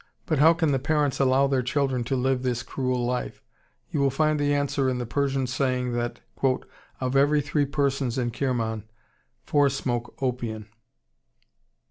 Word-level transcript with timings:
But 0.25 0.39
how 0.39 0.55
can 0.55 0.71
the 0.71 0.79
parents 0.79 1.19
allow 1.19 1.45
their 1.45 1.61
children 1.61 2.03
to 2.05 2.15
live 2.15 2.41
this 2.41 2.63
cruel 2.63 3.05
life? 3.05 3.43
You 3.91 3.99
will 3.99 4.09
find 4.09 4.39
the 4.39 4.51
answer 4.51 4.89
in 4.89 4.97
the 4.97 5.05
Persian 5.05 5.45
saying 5.45 5.93
that 5.93 6.21
"of 6.99 7.15
every 7.15 7.39
three 7.39 7.67
persons 7.67 8.17
in 8.17 8.31
Kirman, 8.31 8.85
four 9.43 9.69
smoke 9.69 10.15
opium."... 10.19 10.69